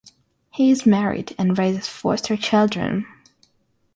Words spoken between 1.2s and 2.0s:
and raises